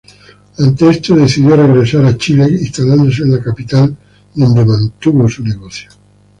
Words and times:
Ante 0.57 0.89
esto, 0.89 1.15
decidió 1.15 1.55
regresar 1.55 2.03
a 2.05 2.17
Chile, 2.17 2.47
instalándose 2.49 3.21
en 3.21 3.33
la 3.33 3.39
capital, 3.39 3.95
donde 4.33 4.65
mantuvo 4.65 5.29
su 5.29 5.43
negocio. 5.43 5.91